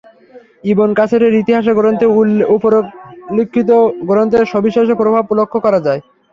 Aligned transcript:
ইবন 0.63 0.89
কাসীরের 0.95 1.33
ইতিহাস 1.41 1.65
গ্রন্থে 1.71 2.07
উপরোল্লেখিত 2.55 3.69
গ্রন্থের 4.09 4.43
সবিশেষ 4.53 4.87
প্রভাব 5.01 5.23
লক্ষ্য 5.39 5.59
করা 5.65 5.79
যায়। 5.87 6.01